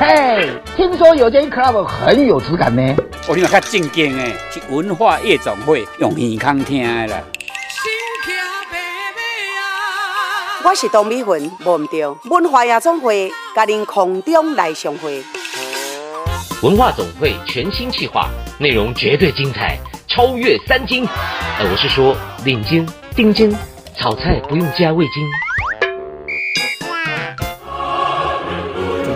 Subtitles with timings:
[0.00, 2.96] 嘿，听说有间 club 很有质感呢。
[3.28, 7.22] 我听较正经诶，是文化夜总会用耳孔听的啦。
[10.64, 15.22] 我是董美云，忘唔掉文化夜总会，甲您空中来相会。
[16.62, 19.78] 文化总会全新企划，内容绝对精彩，
[20.08, 21.06] 超越三金。
[21.58, 23.54] 呃，我是说领金、丁金，
[23.98, 25.28] 炒菜不用加味精。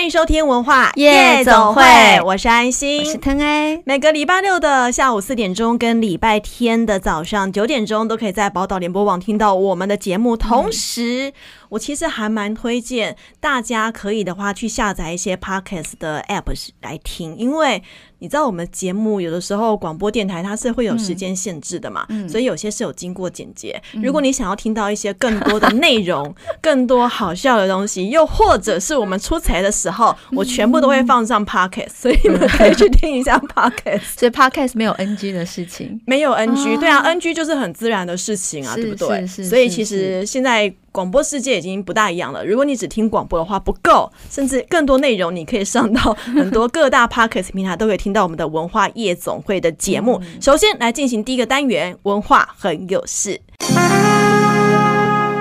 [0.00, 1.82] 欢迎收听文化夜总会，
[2.24, 3.82] 我是安心，我是腾哎。
[3.84, 10.34] 每个礼拜六的下午四点钟跟礼拜天的早上九点钟，都可以在宝岛联播网听到我们的节目。
[10.38, 11.34] 同时，
[11.70, 17.82] 我其实还蛮推荐大家可以的话去下载一些 Podcast 的 App 来听，因为。
[18.22, 23.82] 你知道我们节目有的时候广播电台它是会有时间限制的嘛，嗯、所以有些是有经过剪接。
[23.94, 34.02] 嗯、如果你想要听到一些更多的内容、 更多好笑的东西，又或者是我们出差的时候，我全部都会放上 Podcast， 所以你们可以去听一下 Podcast。
[34.20, 39.26] 所以 Podcast 没有 NG 的事情，没有 NG，对啊，NG 就是很自然的事情啊，对不对？
[39.26, 40.70] 所以其实现在。
[40.92, 42.44] 广播世界已经不大一样了。
[42.44, 50.20] 如果你只听广播的话不够，甚至更多内容，你可以上到很多各大 Podcast 平台，都可以听到我们的文化夜总会的节目。
[50.22, 53.40] 嗯、首先来进行第一个单元，文化很有事。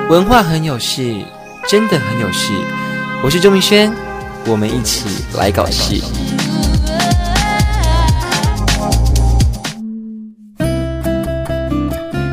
[0.10, 1.16] 文化很有事，
[1.68, 2.54] 真的很有事。
[3.24, 3.92] 我是周明轩，
[4.46, 5.96] 我们一起来搞事。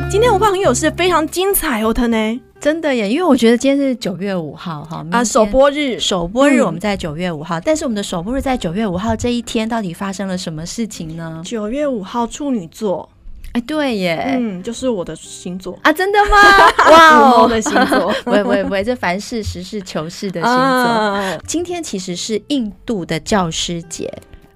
[0.09, 2.39] 今天文化很有事，非常精彩哦，他呢？
[2.59, 11.41] 真的耶，因为我觉得今天是九月五号哈啊，首播日，首播日我们在九月五号，嗯、但是我们的首播日在九月五号这一天到底发生了什么事情呢？
[11.45, 13.07] 九月五号处女座，
[13.53, 15.77] 哎，对耶，嗯，就是我的星座。
[15.83, 16.37] 啊，真的吗？
[16.91, 20.57] 哇哦，我的星座，不会不会不，这凡事实事求是的星座。
[20.57, 24.11] 啊、今天其实是印度的教师节。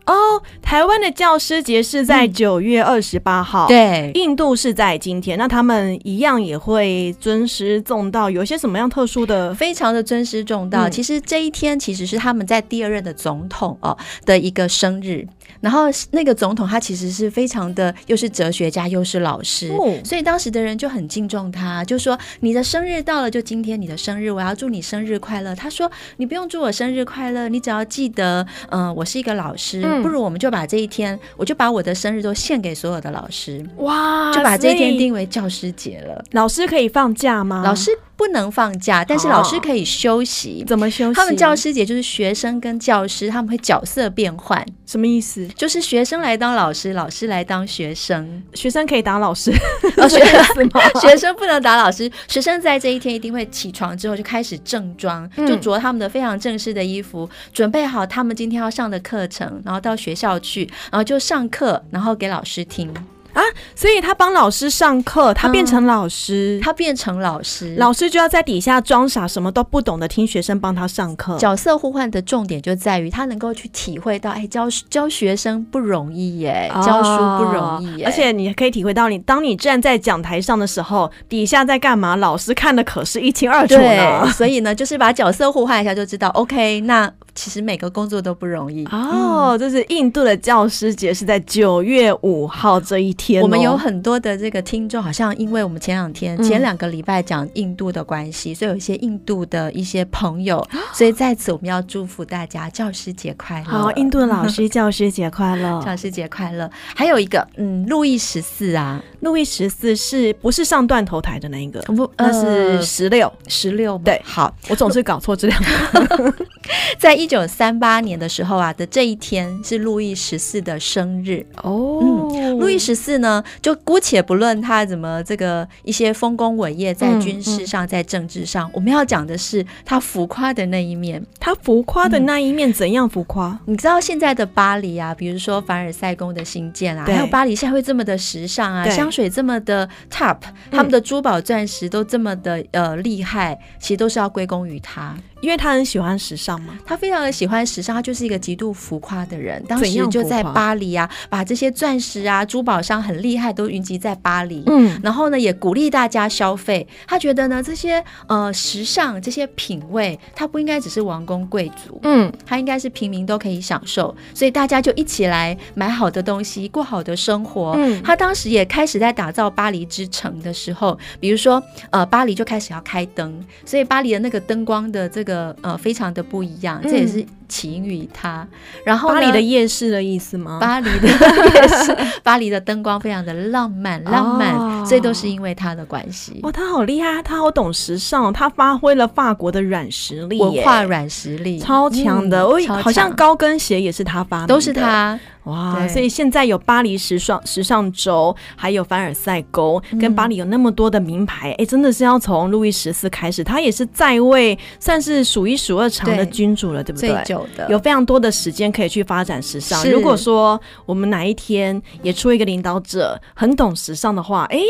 [0.06, 5.38] 哦，台湾的教师节是在九月二十八号，嗯，对，印度是在今天。
[5.38, 9.54] 那他们一样也会尊师重道，有些什么样特殊的？
[9.54, 10.88] 非常的尊师重道。
[10.88, 15.28] 嗯、其实这一天其实是他们在第二任的总统哦的一个生日。
[15.60, 25.54] 然后那个总统他其实是非常的，又是哲学家又是老师，哦、所以当时的人就很敬重他，就说你的生日到了，就今天你的生日，我要祝你生日快乐。
[25.54, 36.24] 他说你不用祝我生日快乐，你只要记得，嗯、呃，我是一个老师，嗯、不如我们就把这一天，我就把我的生日都献给所有的老师，哇，就把这一天定为教师节了。
[36.32, 37.62] 老师可以放假吗？
[37.64, 37.92] 老师。
[38.22, 40.64] 不能放假，但是老师可以休息。
[40.68, 41.16] 怎么休息？
[41.16, 45.48] 他们教师节就是学生跟教师他们会角色变换，什么意思？
[45.56, 48.44] 就是学生来当老师，老师来当学生。
[48.54, 49.52] 学生可以打老师，
[49.98, 50.20] 哦、学
[50.54, 50.70] 生
[51.02, 52.08] 学生不能打老师。
[52.28, 62.94] 学生在这一天一定会起床之后就开始正装，嗯、就着他们的非常正式的衣服，准备好他们今天要上的课程，然后到学校去，然后就上课，然后给老师听。
[63.34, 63.42] 啊，
[63.76, 71.38] 所以他帮老师上课，他变成老师，嗯、他变成老师，老师就要在底下装傻，什么都不懂的听学生帮他上课。
[71.38, 84.32] 角色互换的重点就在于他能够去体会到，哎，教教学生不容易耶，哦、教书不容易耶，而且你可以体会到你，你当你站在讲台上的时候，底下在干嘛，老师看的可是一清二楚呢。
[84.34, 87.12] 所以呢，就是把角色互换一下就知道，OK，那。
[87.34, 89.58] 其实每个工作都不容易哦。
[89.58, 93.42] 这是印度的教师节是在九月五号这一天。
[93.42, 103.66] 我们有很多的这个听众，好像因为我们前两天、前两个礼拜讲印度的关系，所以有一些印度的一些朋友，所以在此我们要祝福大家教师节快乐。
[103.66, 106.70] 好，印度的老师教师节快乐， 教师节快乐。
[106.96, 111.82] 还有一个，嗯，路易十四啊，路易十四是不是上断头台的那一个？
[111.82, 113.98] 不，那是十六，十六。
[114.04, 116.34] 对，好，我总是搞错这两个。
[117.00, 122.00] 在一九三八年的时候啊的这一天是路易十四的生日哦。
[122.02, 131.24] 嗯，路易十四呢，就姑且不论他怎么这个一些丰功伟业，在军事上，在政治上，我们要讲的是他浮夸的那一面。
[131.40, 133.60] 他浮夸的那一面怎样浮夸？
[133.66, 140.38] 你知道现在的巴黎啊，比如说凡尔赛宫的新建啊，还有巴黎现在会这么的时尚啊，香水这么的 top，
[140.72, 145.16] 他们的珠宝钻石都这么的呃厉害，其实都是要归功于他。
[145.42, 149.62] 因为他很喜欢时尚嘛，他非常的喜欢时尚，他就是一个极度浮夸的人。
[149.68, 154.64] 当时就在巴黎啊，把这些钻石啊、珠宝商很厉害都云集在巴黎。
[154.68, 156.88] 嗯，然后呢，也鼓励大家消费。
[157.08, 164.16] 他觉得呢，这些呃时尚这些品味，他不应该只是王公贵族，嗯，他应该是平民都可以享受。
[164.36, 167.72] 所以大家就一起来买好的东西，过好的生活。
[167.78, 175.31] 嗯，他当时也开始在打造巴黎之城的时候，比如说呃，巴黎就开始要开灯，所以巴黎的那个灯光的这个。
[175.32, 178.48] 个呃，非常的不一样，这也是起因于他。
[178.86, 180.58] 然后巴黎的夜市的意思吗？
[180.62, 186.40] 巴黎的夜市， 巴黎的灯光非常的浪漫，浪漫，哦、所以都是因为他的关系。
[186.44, 192.48] 哇，他好厉害，他好懂时尚，他发挥了法国的软实力，文化软实力超强的。
[192.48, 195.20] 我、嗯、好像高跟鞋也是他发明的，都是他。
[195.46, 207.10] 哇，所以现在有巴黎时尚时尚周，还有凡尔赛宫，跟巴黎有那么多的名牌，哎、嗯欸，真的是要从路易十四开始，他也是在位算是数一数二长的君主了，对，对不对？
[207.10, 209.90] 最久的，有非常多的时间可以去发展时尚。
[209.90, 214.66] 如果说我们哪一天也出一个领导者很懂时尚的话，哎、欸。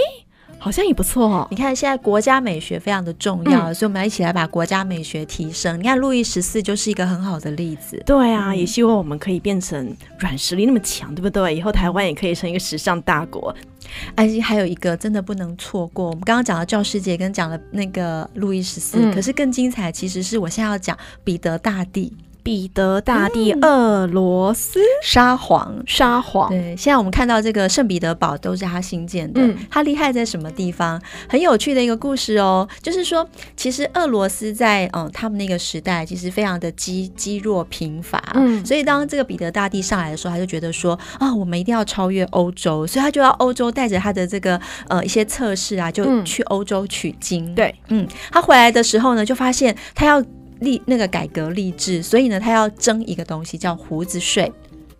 [0.63, 1.47] 好像也不错哦。
[1.49, 5.79] 你看，现在国家美学非常的重要，嗯、所以我们要一起来把国家美学提升。
[5.79, 7.99] 你看，路易十四就是一个很好的例子。
[8.05, 11.55] 对啊，嗯、也希望我们可以变成软实力那么强，对不对？
[11.55, 13.51] 以后台湾也可以成一个时尚大国。
[14.13, 22.15] 而且还有一个真的不能错过，我们刚刚讲了教师节，跟讲了那个路易十四，嗯、可是更精彩，其实是我现在要讲彼得大帝。
[22.43, 26.49] 彼得大帝，俄罗斯沙皇，沙皇。
[26.49, 29.41] 对，现在我们看到这个圣彼得堡都是他新建的。
[29.41, 31.01] 嗯，他厉害在什么地方？
[31.29, 38.21] 很有趣的一个故事哦，就是说，其实俄罗斯在嗯他们那个时代，其实非常的积积弱贫乏。
[38.33, 47.53] 嗯，所以当这个彼得大帝上来的时候，他就觉得说啊，我们一定要超越欧洲，所以他就要欧洲带着他的这个呃一些测试啊，就去欧洲取经。
[47.53, 50.23] 对，嗯，他回来的时候呢，就发现他要。
[50.61, 54.51] 立那个改革立志，所以呢，他要征一个东西叫胡子税。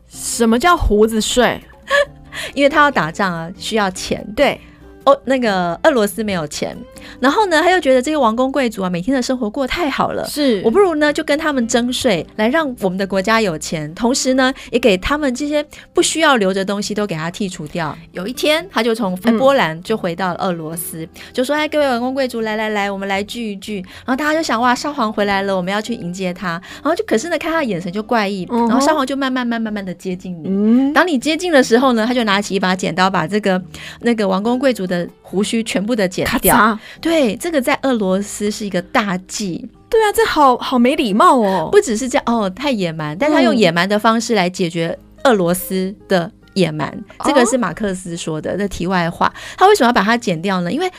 [0.09, 1.59] 什么叫胡子税？
[2.53, 4.25] 因为他要打仗啊，需要钱。
[4.35, 4.59] 对。
[5.03, 6.77] 哦，那个俄罗斯没有钱，
[7.19, 17.97] 然后呢，他又觉得这些王公贵族啊，每天的生活过太好了，是，我不如呢就跟他们征税，来让我们的国家有钱，同时呢，也给他们这些不需要留着东西都给他剔除掉。
[18.11, 30.47] 有一天，他就从波兰就回到了俄罗斯，嗯、就说：“哎，各位王公贵族，来来来，我们来聚一聚。”然后大家就想：“哇，沙皇回来了，我们要去迎接他。”然后就可是呢，看他眼神就怪异，然后沙皇就慢慢慢慢慢的接近你。
[30.47, 33.61] 嗯，当你接近的时候呢，他就拿起一把剪刀，把这个
[34.01, 39.65] 那个王公贵族的胡须全部的剪掉，对，这个在俄罗斯是一个大忌。
[39.89, 41.69] 对啊，这好好没礼貌哦。
[41.71, 46.89] 不只是这样哦，太野蛮，但他用野蛮的方式来解决俄罗斯的野蛮。
[46.89, 48.57] 嗯、这个是马克思说的。
[48.57, 50.71] 这题外话，他为什么要把它剪掉呢？
[50.71, 50.91] 因为。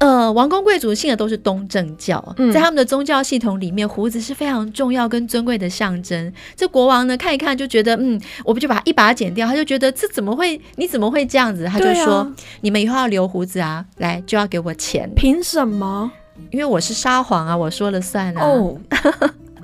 [0.00, 6.32] 呃，王公贵族信的都是东正教，嗯、在他们的宗教系统里面，胡子是非常重要跟尊贵的象征。
[6.56, 10.60] 这国王呢，看一看就觉得，嗯，我不就把它一把剪掉，他就觉得这怎么会？
[10.76, 11.66] 你怎么会这样子？
[11.66, 12.32] 他就说，啊、
[12.62, 15.10] 你们以后要留胡子啊，来就要给我钱。
[15.14, 16.10] 凭什么？
[16.50, 18.42] 因为我是沙皇啊，我说了算啊。
[18.42, 18.76] 哦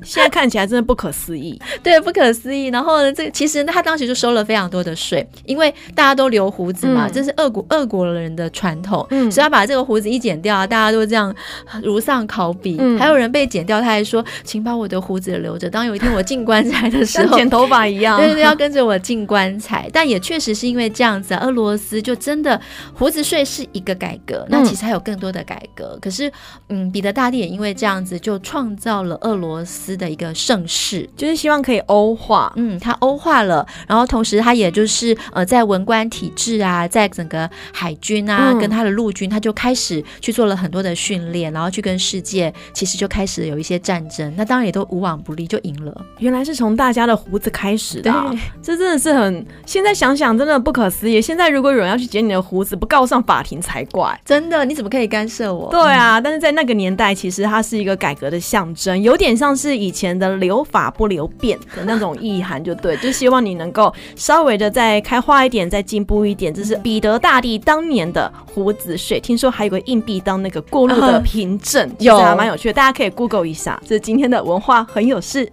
[0.07, 2.67] 现在看起来真的不可思议， 对，不可思议。
[2.69, 11.35] 然后呢，这个其实他当时就收了非常多的税，因为大家都留胡子嘛，嗯、这是俄国俄国人的传统，嗯、所以他把这个胡子一剪掉啊，大家都这样
[11.83, 12.77] 如丧考妣。
[12.79, 22.61] 嗯、还有人被剪掉，他还说：“请把我的胡子留着，当有一天我进棺材的时候，剪头发一样， 对对对，要跟着我进棺材。”但也确实是因为这样子，俄罗斯就真的
[22.95, 24.47] 胡子税是一个改革。
[24.49, 25.93] 那其实还有更多的改革。
[25.95, 26.31] 嗯、可是，
[26.69, 46.05] 嗯，彼得大帝也因为这样子，就创造了俄罗斯的一个盛世，就是希望可以欧化，嗯，他欧化了，然后同时他也就是呃，在文官体制啊，在整个海军啊，嗯、跟他的陆军，他就开始去做了很多的训练，然后去跟世界其实就开始有一些战争，那当然也都无往不利，就赢了。
[46.19, 51.21] 原来是从大家的胡子开始的、啊，这真的是很，现在想想真的不可思议。
[51.21, 55.71] 现在如果有人要去剪你的胡子，不告上法庭才怪，真的，你怎么可以干涉我？
[55.71, 60.37] 对啊，嗯、但是在那个年代，其实它是一个改革的象征，有点像是以前的。
[60.37, 66.53] 留法不留辫的那种意涵，就对， 就希望你能够稍微的再开花一点，再进步一点。
[66.53, 73.81] 这是彼得大帝当年的胡子税，听说还有个硬币当那个过路的凭证，有还蛮有趣的，大家可以 Google 一下。
[73.87, 75.51] 这是今天的文化很有事。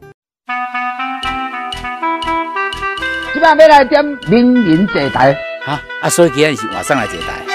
[3.33, 7.52] 今晚要来点名人坐台，好啊，所以今天是晚上来坐台。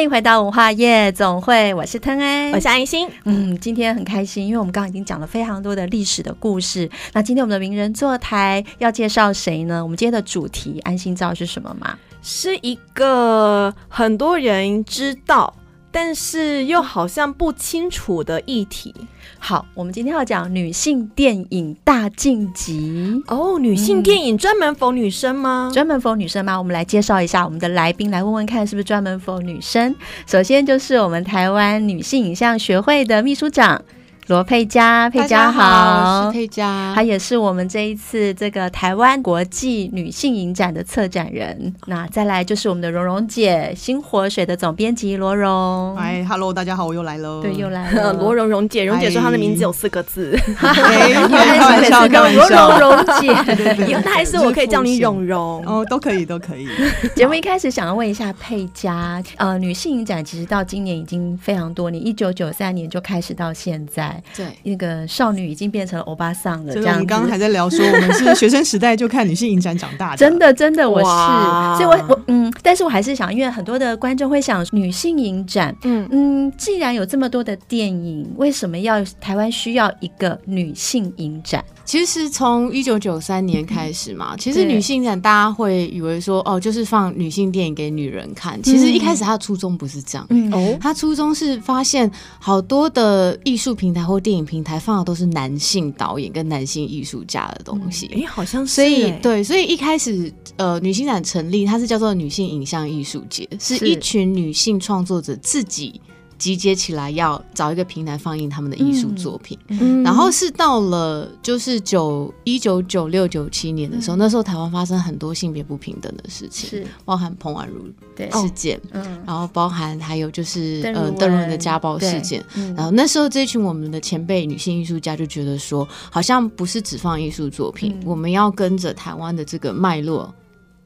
[0.00, 3.06] 欢欢迎回到文化夜总会，我是腾哎，我是安心。
[3.24, 6.90] 嗯，今天很开心，因为我们刚刚已经讲了非常多的历史的故事。
[7.12, 9.82] 那今天我们的名人坐台要介绍谁呢？
[9.82, 11.98] 我们今天的主题，安心知道是什么吗？
[12.22, 15.54] 是一个很多人知道，
[15.92, 18.94] 但是又好像不清楚的议题。
[19.42, 23.58] 好，我们今天要讲女性电影大晋级哦。
[23.58, 25.70] 女性电影专门 for 女生吗？
[25.72, 26.56] 专门 for 女生吗？
[26.58, 29.96] 我们来介绍一下我们的来宾，来问问看是不是专门 for 女生。
[30.26, 33.82] 首先就是我们台湾女性影像学会的秘书长。
[34.30, 41.74] 罗佩佳，佩佳好，好，是佩佳，她也是我们这一次这个台湾国际女性影展的策展人。
[41.86, 45.96] 那再来就是我们的蓉蓉姐，新活水的总编辑罗蓉。
[45.96, 47.42] 哎，Hello，大家好，我又来了。
[47.42, 48.12] 对，又来了。
[48.22, 50.38] 罗蓉蓉姐，蓉姐说她的名字有四个字。
[50.56, 52.78] 开玩笑，开玩笑。
[52.78, 53.26] 蓉蓉姐，
[53.90, 56.68] 以后她，还是我可以叫你蓉蓉哦，都可以，都可以。
[57.16, 64.19] 节目一开始想要问一下佩嘉，呃，女性影展其实到今年已经非常多年，一九九三年就开始到现在。
[64.36, 66.72] 对，那个少女已经变成了欧巴桑了。
[66.72, 70.16] 这样，我们刚刚还在聊说，我们是学生时代就看女性影展长大的。
[70.16, 71.78] 真的，真的，我是。
[71.78, 81.64] 所以我我嗯，但是我还是想，因为很多的观众会想，女性影展，嗯嗯，既然有这么多的电影，为什么要台湾需要一个女性影展？
[81.90, 88.62] 其实从一九九三年开始嘛，其实女性展大家会以为说，哦，就是放女性电影给女人看。
[88.62, 98.72] 其实一开始他的初衷不是这样，嗯哦，他初衷是发现好多的艺术平台或电影平台放的都是男性导演跟男性艺术家的东西，哎，好像是。
[98.72, 106.00] 所以对，所以一开始呃，女性展成立，它是叫做女性影像艺术节，是一群女性创作者自己。
[106.40, 116.86] 集结起来要找一个平台放映他们的艺术作品，嗯，然后是到了就是九一九九六九七年的时候，嗯，那时候台湾发生很多性别不平等的事情，是。
[117.04, 117.84] 包含彭婉如
[118.16, 121.50] 事件，嗯，然后包含还有就是呃邓如文。
[121.50, 122.44] 的家暴事件，
[122.76, 130.32] 然后那时候这群我们的前辈女性艺术家就觉得说，好像不是只放艺术作品，嗯，我们要跟着台湾的这个脉络。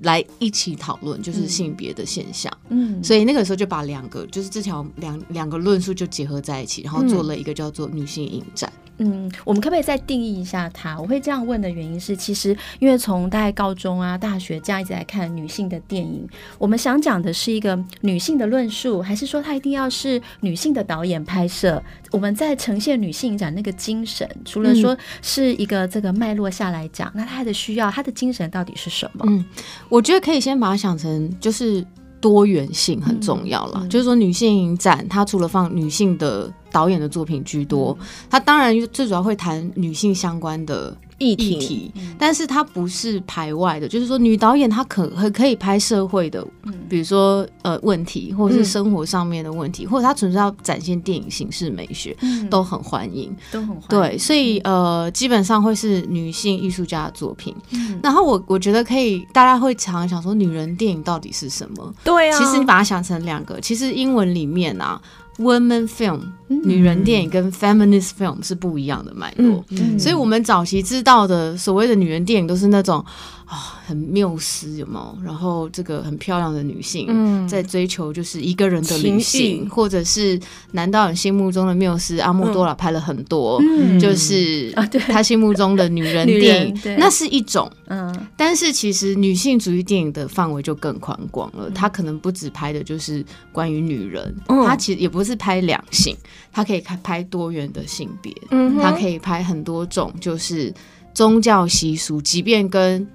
[0.04, 2.50] 来一起讨论，就是性别的现象。
[2.68, 8.72] 嗯，所以那个时候就把两个，就是这条两两个论述就结合在一起，然后做了一个叫做女性影展。
[8.76, 11.00] 嗯，嗯我们可不可以再定义一下它？
[11.00, 16.26] 我会这样问的原因是，其实因为从大概高中啊、大学这样一直来看女性的电影，
[16.58, 21.82] 我们想讲的是一个女性的论述，还是说它一定要是女性的导演拍摄？
[22.10, 29.24] 我们在呈现女性影展那个精神，除了说是一个这个脉络下来讲，那它的需要，它的精神到底是什么？
[29.26, 29.44] 嗯，
[29.88, 31.84] 我觉得可以先把它想成就是。
[32.24, 40.96] 多元性很重要了，嗯嗯、就是说女性影展，它除了放女性的导演的作品居多，嗯、它当然最主要会谈女性相关的。
[41.30, 46.46] 议题，但是它不是排外的，就是说女导演她可很可以拍社会的，
[46.88, 52.16] 比如说呃问题，或者是生活上面的问题，或者她纯粹要展现电影形式美学，
[52.50, 53.88] 都很欢迎，都很欢迎。
[53.88, 57.54] 对，所以呃基本上会是女性艺术家的作品。
[58.02, 61.94] 然后我我觉得可以，大家会常常想说女人电影到底是什么？
[62.04, 65.00] 对啊，其实你把它想成两个，其实英文里面啊。
[65.38, 73.04] Women film，女人电影跟 feminist film 是不一样的脉络，嗯、所以我们早期知道的所谓的女人电影都是那种。
[73.46, 75.18] 啊、哦，很缪斯有没有？
[75.22, 80.40] 然后这个很漂亮的女性，嗯，在追求就是一个人的旅行，或者是
[80.72, 84.72] 男导演心目中的缪斯，阿莫多拉拍了很多，嗯，就是
[85.08, 96.16] 他心目中的女 人电影，嗯、那是一种，嗯，但是其实女性主义电影的范围就更宽广了，她、嗯、可能不只拍的就是关于女人，她、嗯、其实也不是拍两性，
[96.50, 100.72] 她可以拍多元的性别，嗯，她可以拍很多种，就是
[101.12, 103.06] 宗教习俗，即便跟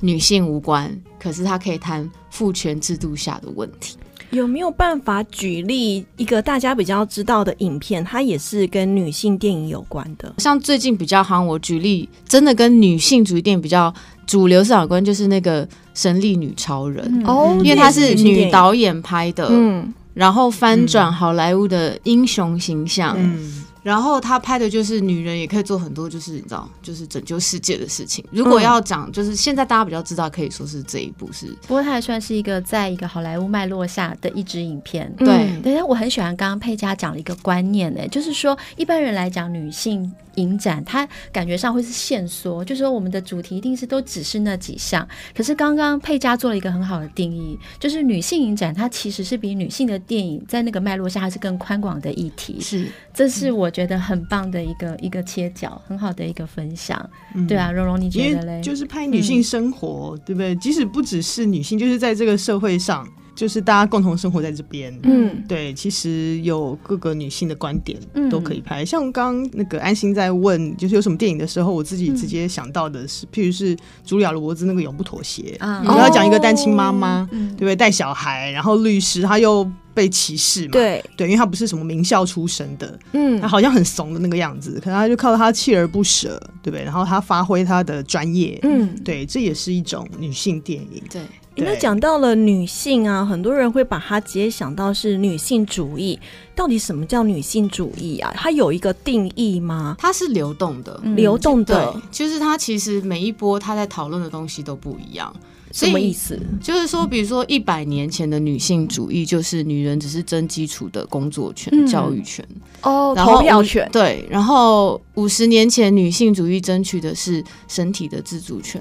[0.00, 3.96] 女性无关，可是她可以谈父权制度下的问题。
[4.30, 8.02] 有没有办法举例一个大家比较知道的影片？
[8.04, 10.34] 它也是跟女性电影有关的。
[10.38, 13.94] 像最近比较夯，我举例真的跟女性主义电影比较
[14.26, 23.64] 主流市场有关，就是那个《神力女超人》哦、嗯，因为她是女导演拍的，嗯，然后翻转好莱坞的英雄形象，嗯。
[23.84, 28.24] 嗯然后他拍的就是女人也可以做很多，就是你知道，就是拯救世界的事情。
[28.32, 31.48] 如果要讲，就是现在大家比较知道，可以说是这一部是。
[31.68, 35.14] 不过它还算是一个在一个好莱坞脉络下的一支影片。
[35.18, 35.26] 对，
[35.62, 40.10] 等、嗯、下我很喜欢刚刚佩嘉讲了一个观念呢，就是说一般人来讲女性。
[40.36, 45.06] 影展，它感觉上会是限缩，就是说我们的主题一定是都只是那几项。
[45.36, 52.60] 可是刚刚佩佳做了一个很好的定义，就是女性影展，它其实是比女性的电影在那个脉络下，它是更宽广的议题。
[52.60, 57.08] 是，这是我觉得很棒的一个、嗯、一个切角，很好的一个分享。
[57.34, 58.60] 嗯、对啊，蓉蓉，你觉得嘞？
[58.62, 60.54] 就是拍女性生活，嗯、对不对？
[60.56, 63.06] 即使不只是女性，就是在这个社会上。
[63.34, 67.98] 就是大家共同生活在这边，嗯，对，其实有各个女性的观点
[68.30, 68.82] 都可以拍。
[68.82, 73.76] 嗯、像刚刚那个安心在问，就是有什么电影的时候，我自己直接想到的是，嗯、譬如是
[74.06, 77.74] 茱莉亚·罗伯兹那个《永不妥协》啊，然后要讲一个单亲妈妈，对不对？
[77.74, 86.84] 带小孩，然后律师，他又被歧视嘛，对对，因为他不是什么名校出身的，嗯，他好像很怂的那个样子，可能他就靠他锲而不舍，对不对？
[86.84, 91.22] 然后他发挥他的专业，嗯，对，这也是一种女性电影，对。
[91.56, 96.18] 那讲到了女性啊，很多人会把它直接想到是女性主义。
[96.52, 98.32] 到底什么叫女性主义啊？
[98.34, 99.94] 它有一个定义吗？
[100.00, 105.32] 它是流动的，嗯、流动的，对，就是它其实每一波它在讨论的东西都不一样。
[105.74, 106.38] 什么意思？
[106.62, 112.46] 就是说，比如说一百年前的女性主义，就是女人只是争基础的工作权、嗯、教育权
[112.82, 113.88] 哦，然后投票权。
[113.92, 118.80] 对，然后五十年前女性主义争取的是身体的自主权，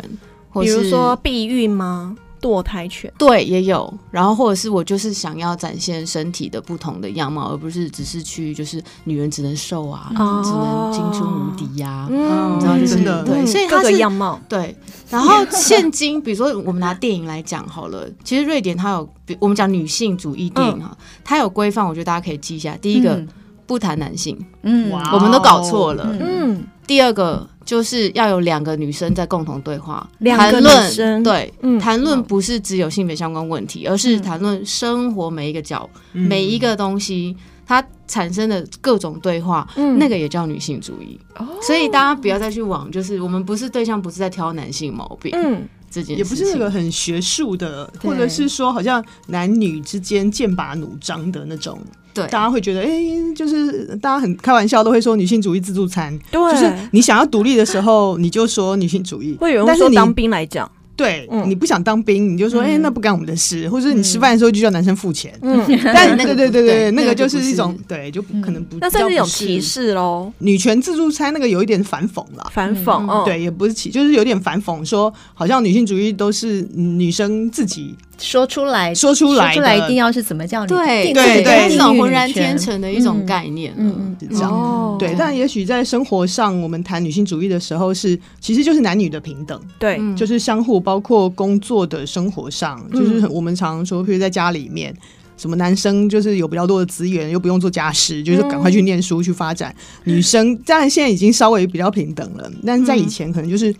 [0.61, 2.15] 比如说避孕吗？
[2.43, 3.09] 堕胎权。
[3.17, 14.37] 对也有，然后或者是我就是想要展现身体的不同的样貌，而不是只是去就是女人只能瘦啊，嗯、只能青春无敌呀、啊，嗯，你知道就是对，所以它是各个样貌。
[14.49, 14.75] 对。
[15.09, 19.09] 然后现今比如说我们拿电影来讲好了，其实瑞典它有，
[19.39, 22.75] 我们讲女性主义电影哈，嗯、它有规范，我觉得大家可以记一下。
[22.81, 23.27] 第一个、嗯、
[23.65, 26.63] 不谈男性，嗯，我们都搞错了，嗯。
[26.87, 27.47] 第二个。
[27.65, 37.33] 就是要有两个女生在共同对话，两个女生对，谈论不是只有性别相关问题，而是谈论生活每一个角、每一个东西
[37.65, 39.65] 它产生的各种对话，
[39.97, 41.17] 那个也叫女性主义。
[41.61, 51.79] 所以大家不要再去往，就是我们不是对象，不是在挑男性毛病，嗯，这件事也不是那个很学术的，或者是说好像男女之间剑拔弩张的那种。
[52.13, 56.15] 对，大家会觉得，哎、欸，就是大家很开玩笑，都会说女性主义自助餐。
[56.31, 59.35] 对，就是你想要独立的时候，你就说女性主义。
[59.39, 60.69] 会有人说当兵来讲。
[60.95, 62.71] 对，嗯、你不想当兵，你就说，哎、嗯。
[62.73, 65.33] 欸，那不干我们的事，或者是你吃饭的时候就叫男生付钱。
[65.41, 70.31] 嗯， 但对对对 对，那个就是一种，对，就可能不，那算是一种歧视喽。
[70.39, 80.67] 女权自助餐那个有一点反讽了，反讽，哦，对，也不是歧，就是有点反讽，说好像女性主义都是女生自己说出来，说出来，说出来一定要是怎么叫你？
[80.67, 85.15] 对对对，这种浑然天成的一种概念，嗯嗯，这样，对。
[85.17, 91.59] 但也许在生活上，我们谈女性主义的时候，是其实就是男女的平等，对，就是相互，包括工。
[91.63, 94.93] 作的生活上，就是我们常说，譬如在家里面，
[95.37, 99.73] 什么男生就是有比较多的资源，又不用做家事，就是赶快去念书去发展。
[100.03, 103.73] 女生当然现在已经稍微比较平等了，但是在以前可能就是。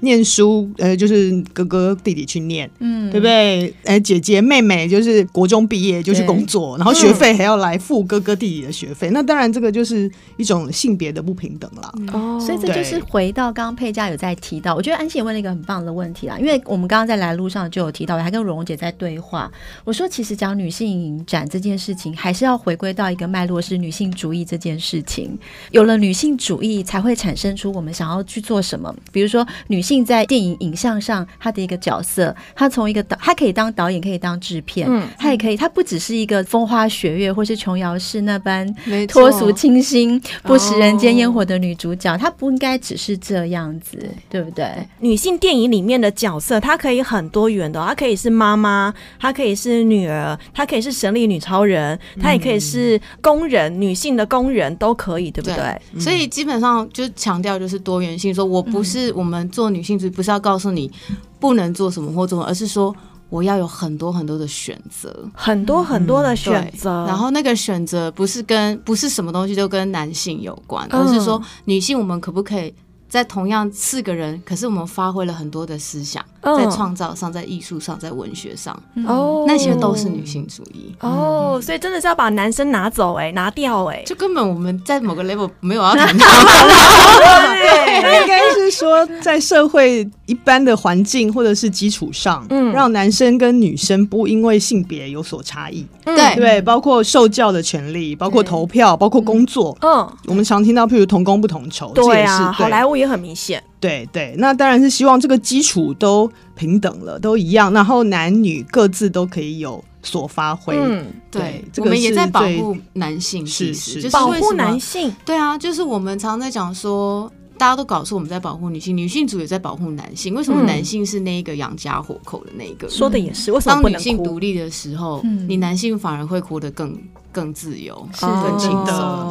[0.00, 3.74] 念书，呃，就是哥哥弟弟去念，嗯，对不对？
[3.84, 9.10] 哎，姐姐妹妹就是国中毕业就去工作，然后学费还要来付哥哥弟弟的学费。
[9.10, 11.92] 嗯、那当然，这个就是一种性别的不平等了。
[12.12, 16.38] 哦，所以这就是回到刚刚佩嘉有在提到，我觉得安琪也问了一个很棒的问题啦。
[16.38, 19.50] 因为我们刚刚在来路上就有提到，还跟蓉蓉姐在对话。
[19.82, 25.36] 我说，其实讲女性影展这件事情，还是要回归到一个脉络，是女性主义这件事情。
[25.72, 28.94] 有了女性主义，才会产生出我们想要去做什么。
[29.10, 29.82] 比如说女。
[29.88, 38.66] 性在电影影像上，她的一个角色，她从一个导，她可以当导演，可以当制片，嗯，她也可以，她不只是一个风花雪月或是琼瑶式那般
[39.08, 43.96] 脱俗清新、不食人间烟火的女主角，她不应该只是这样子，
[44.28, 44.66] 对不对？
[45.00, 55.80] 女性电影里面的角色，她可以很多元的，她可以是妈妈，她可以是女儿，她可以是神力女超人，她也可以是工人，女性的工人都可以，对不对？
[55.98, 59.77] 所以基本上就强调就是多元性，说我不是我们做女。
[59.78, 60.90] 女性主义不是要告诉你
[61.38, 62.94] 不能做什么或做什么，而是说
[63.30, 67.06] 我要有很多很多的选择，很多很多的选择。
[67.06, 72.74] 然后那个选择不是跟不是什么东西都跟男性有关，而是说女性我们可不可以？
[73.08, 80.94] 在同样四个人，可是我们发挥了很多的思想，在创造上，在艺术上，在文学上，哦，那些都是女性主义。
[81.00, 86.26] 哦，所以真的是要把男生拿走哎，拿掉哎，就根本我们在某个 level 没有要谈到，
[88.20, 96.36] 应该是说在社会一般的环境或者是基础上，嗯，让男生跟女生不因为性别有所差异，对。
[96.36, 102.97] 对，包括受教的权利，包括投票，包括工作，嗯，我们常听到譬如同工不同酬，对啊，好莱坞。
[102.98, 110.76] 也很明显，对对，那当然是希望这个基础都平等了，都一样，然后男女各自都可以有所发挥。
[110.76, 115.14] 嗯，对，我们也在保护男性，是是，就是保护男性。
[115.24, 120.34] 对啊，就是我们常常在讲说，大家都搞错我们在保护女性，女性主义也在保护男性。
[120.34, 122.88] 为什么男性是那一个养家活口的那一个？
[122.88, 126.96] 说的也是，为什么当女性独立的时候，你男性反而会活得更。
[127.38, 129.30] 更自由，是更轻松。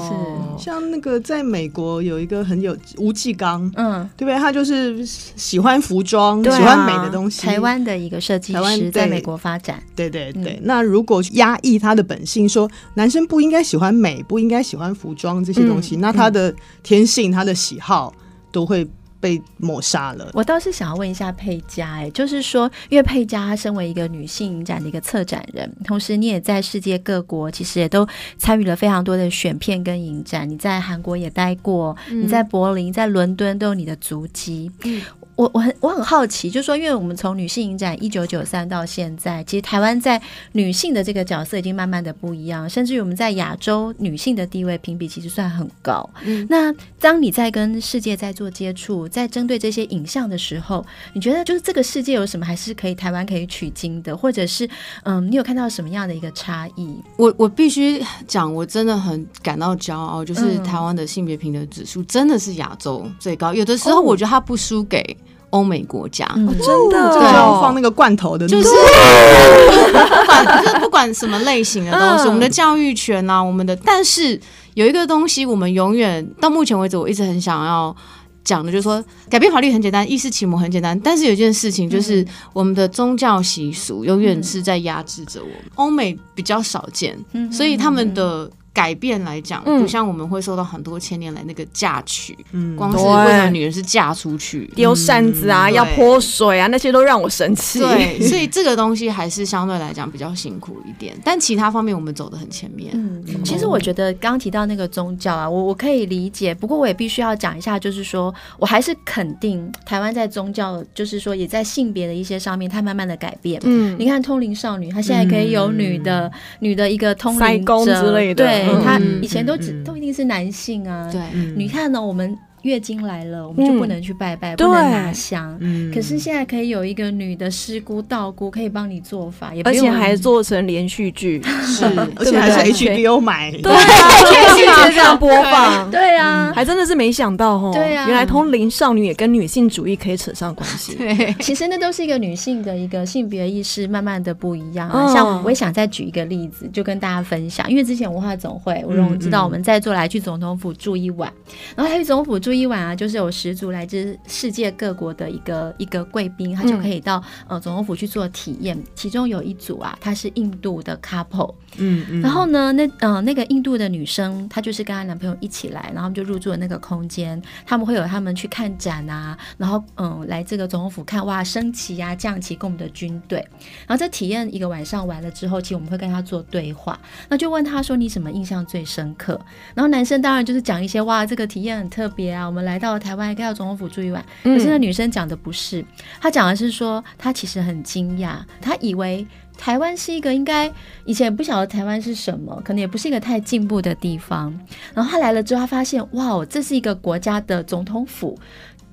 [0.58, 4.40] 是像那个在美国有一个很有吴继刚，嗯，对不对？
[4.40, 7.42] 他就是喜欢服装，喜欢美的东西。
[7.46, 10.58] 台湾的一个设计师在美国发展，对对对。
[10.64, 18.14] 那如果压抑他的本性，说男生不应该喜欢美，不应该喜欢服装这些东西，那他的天性、他的喜好
[18.52, 18.88] 都会。
[19.20, 20.30] 被抹杀了。
[20.34, 30.50] 我倒是想要问一下佩佳，哎，就是说，因为佩佳她身为一个女性影展的一个策展人，同时你也在世界各国，其实也都参与了非常多的选片跟影展。
[30.50, 34.72] 你在韩国也待过，嗯、你在柏林、在伦敦都有你的足迹。
[34.84, 35.02] 嗯
[35.38, 40.20] 我我很我很好奇，就是说，因为我们从女性影展一九九三到现在，其实台湾在
[40.54, 46.10] 女性的这个角色已经慢慢的不一样，甚至于我们在亚洲女性的地位评比其实算很高。
[46.24, 54.68] 嗯，那当你在跟世界在做接触，在针对这些影像的时候，你觉得就是这个世界有什么还是可以台湾可以取经的，或者是
[55.04, 56.98] 嗯，你有看到什么样的一个差异？
[57.16, 65.16] 我我必须讲，我真的很感到骄傲，就是台湾的性别平等指数真的是亚洲最高，有的时候我觉得它不输给。
[65.52, 66.48] 欧美国家，嗯。
[66.48, 74.40] 哦、真的，就是要放那个罐头的，就是不管就是不管什么类型的东西，嗯、我们的教育权啊，我们的，但是
[74.76, 77.96] 有一个东西，我们永远到目前为止，我一直很想要
[78.44, 85.58] 讲的，就是说改变法律很简单，意识启蒙很简单，但是有一件事情，就是我们的宗教习俗永远是在压制着我们。
[85.76, 87.18] 欧、嗯、美比较少见，
[87.52, 88.50] 所以他们的。
[88.78, 97.80] 改变来讲，不像我们会受到很多千年来那个嫁娶，嗯，光是为了女人是嫁出去，丢扇子啊，要泼水啊，那些都让我生气。
[97.80, 102.92] 对， 所以这个东西还是相对来讲比较辛苦一点，但其他方面我们走的很前面。
[102.94, 113.60] 嗯，其实我觉得刚刚提到那个宗教啊，我我可以理解，不过我也必须要讲一下，就是说我还是肯定台湾在宗教，就是说也在性别的一些上面，它慢慢的改变。
[113.64, 118.67] 嗯，你看通灵少女，她现在可以有女的女的一个通灵者之类的，对。
[118.84, 121.22] 他以前都只都一定是男性啊，对，
[121.56, 122.38] 你看呢，我们。
[122.68, 125.58] 月经来了，我们就不能去拜拜，嗯、不能拿香。
[125.62, 131.86] 嗯、可是现在可以有一个女的师姑、道姑可以帮你做法，也而且还做成连续剧，是，
[132.18, 140.96] 而且还是 HBO 买，对，全世界这样播放，对啊，还真的是没想到哦，对啊，原来通灵少女也跟女性主义可以扯上关系。
[140.96, 145.14] 对，其实那都是一个女性的一个性别意识慢慢的不一样啊。
[145.14, 151.32] 像我也想再举一个例子，就跟大家分享，因为之前文化总会，我让我知道我们在座来去总统府住一晚，
[151.76, 158.78] 然后来去总统府住一晚啊，就是有十组来自世界各国的一个一个贵宾，他就可以到呃总统府去做体验。
[158.96, 167.42] 其中有一组啊，他是印度的 couple，嗯嗯，然后呢，那呃那个印度的女生，她就是跟她男朋友一起来，然后就入住了那个空间。
[167.66, 173.46] 他们会有他们去看展啊，然后嗯来这个总统府看哇升旗啊降旗跟我们的军队。
[173.86, 179.38] 然后在体验一个晚上完了之后，其实我们会跟他做对话，那就问他说你什么印象最深刻？
[179.76, 182.78] 然后男生当然就是讲一些哇这个体验很特别啊，我们来。
[182.78, 184.24] 来到台湾，该到总统府住一晚。
[184.44, 185.84] 可是那女生讲的不是，
[186.22, 189.26] 她讲的是说，她其实很惊讶，她以为
[189.58, 190.72] 台湾是一个应该
[191.06, 194.58] 以前也不晓得台湾是什么，可能也不是一个太进步的地方。
[194.94, 198.38] 然后他来了之后，他发现哇，这是一个国家的总统府，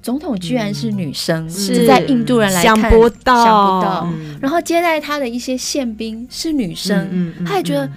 [0.02, 4.12] 总统居然是女生，嗯、是在印度人来看想不到，想不到。
[4.40, 7.88] 然后接待他的一些宪兵是女生，他也觉得。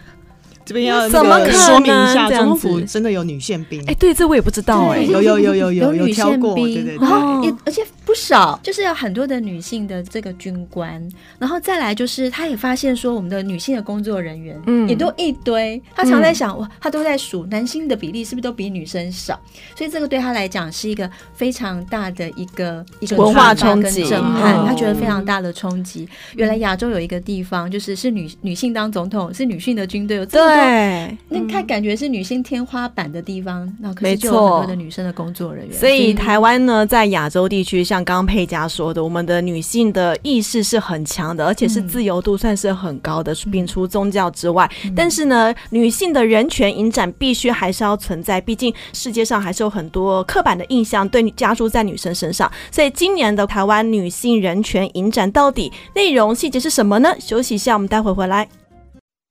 [0.67, 3.81] 这边要怎么说明一下，总统府真的有女宪兵？
[3.87, 7.81] 哎，对，这我也不知道哎，有有有有有有女宪兵，对对对，然后也而且。
[8.07, 11.05] 不少，就是有很多的女性的这个军官，
[11.37, 15.81] 然后再来就是，他也发现说，我们的女性的工作人员，嗯，也都一堆。
[15.93, 19.37] 他常在想，哇，他都在数男性的比例是不是都比女生少？
[19.75, 24.65] 所以这个对他来讲是一个非常大的一个一个文化冲击，震撼。
[24.65, 26.07] 他觉得非常大的冲击。
[26.37, 33.71] 原来亚洲有一个地方，就是是女女性当总统，是女性的军队有这么多，对，那他感觉是女性天花板的地方。
[33.79, 35.77] 那可是就有很多的女生的工作人员。
[35.77, 37.97] 所以台湾呢，在亚洲地区像。
[38.07, 44.69] 刚刚佩佳说的，我们的女性的意识是很强的，而且是自由度算是很高的，摒除宗教之外。
[44.85, 52.49] 嗯、但是呢，女性的人权影展必须还是要存在，毕竟世界上还是有很多刻板的印象对加诸在女生身上。
[52.71, 57.13] 所以今年的台湾女性人权影展到底内容细节是什么呢？
[57.19, 58.47] 休息一下，我们待会回来。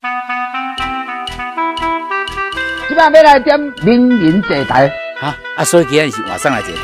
[0.03, 0.11] 今
[2.97, 6.83] 晚要来点名人坐台，哈啊，所以今天是晚上来坐台。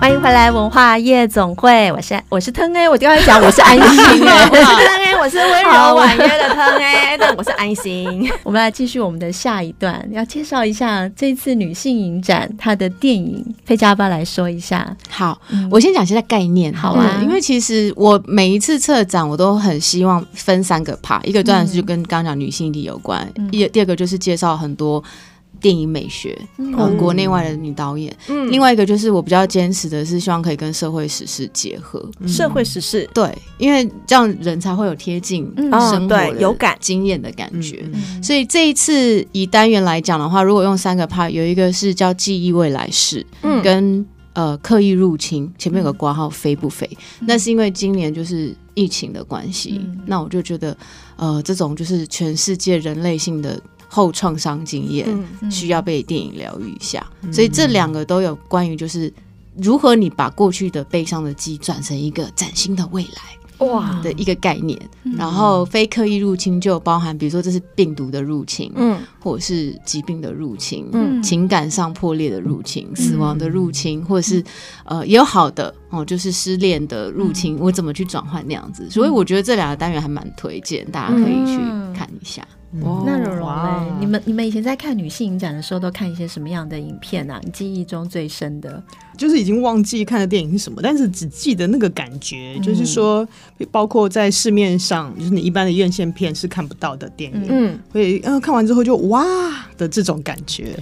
[0.00, 3.82] 欢迎回来，文化夜总会，我是我是腾哎我就要讲我是安心，
[4.22, 8.30] 我是腾 A，我是是温柔婉约的汤哎，但我是安心。
[8.44, 14.96] 我们来继续我们的下一段，要介绍一下这次女性影展它的电影，佩嘉巴来说一下。
[15.10, 25.02] 好，嗯、我先讲一下概念，好啊，因为其实我每一次策展，我都很希望分三个 part，一个当然是就跟刚刚讲女性议题有关，一、嗯、第二个就是介绍很多。
[25.66, 35.52] 电影美学，嗯，国内外的女导演，嗯，另外一个就是我比较坚持的是，希望可以跟社会时事结合，嗯、社会时事，对，因为这样人才会有贴近
[35.90, 36.76] 生活有感。
[36.78, 37.84] 经验的感觉。
[38.22, 47.26] 所以这一次以单元来讲的话，如果用三个 part，有一个是叫记忆未来式，嗯，跟呃刻意入侵，前面有个挂号飞不飞，嗯？
[47.26, 50.76] 那是因为今年就是疫情的关系，嗯，那我就觉得
[51.16, 53.60] 呃，这种就是全世界人类性的。
[53.88, 55.06] 后创伤经验
[55.50, 59.12] 需要被电影疗愈一下，嗯，所以这两个都有关于就是
[59.56, 63.98] 如何你把过去的悲伤的记忆转成一个崭新的未来哇。
[64.02, 64.78] 的一个概念。
[65.16, 74.44] 然后非刻意入侵就包含比如说这是病毒的入侵，嗯，或者是疾病的入侵，嗯，情感上破裂的入侵，死亡的入侵，或者是
[74.84, 78.90] 呃也有好的哦，就是失恋的入侵，我怎么去转换那样子？
[78.90, 81.56] 所以我觉得这两个单元还蛮推荐，大家可以去
[81.96, 82.46] 看一下。
[82.82, 87.40] 哦、那蓉蓉嘞，你们你们以前在看女性影展的时候，都看一些什么样的影片啊？
[87.42, 88.82] 你记忆中最深的，
[89.16, 93.26] 就是已经忘记看的电影是什么，但是只记得那个感觉，嗯、就是说，
[93.70, 99.24] 包括在市面上，就是你一般的院线片是看不到的电影，嗯，会嗯看完之后就哇
[99.78, 100.76] 的这种感觉。